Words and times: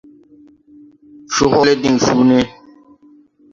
Co 1.31 1.43
hoole 1.51 1.73
diŋ 1.81 1.95
cuu 2.05 2.23
nee. 2.27 2.47